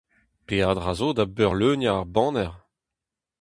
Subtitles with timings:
[0.47, 2.53] Peadra zo da beurleuniañ ar baner!